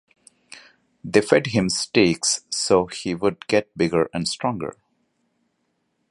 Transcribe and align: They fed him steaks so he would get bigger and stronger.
They 1.03 1.21
fed 1.21 1.45
him 1.45 1.69
steaks 1.69 2.41
so 2.49 2.87
he 2.87 3.13
would 3.13 3.45
get 3.45 3.69
bigger 3.77 4.09
and 4.15 4.27
stronger. 4.27 4.75